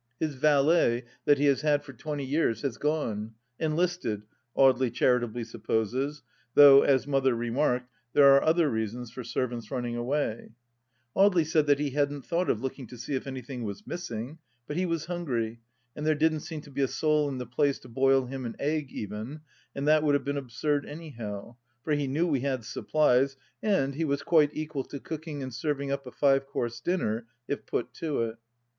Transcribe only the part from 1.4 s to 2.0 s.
has had for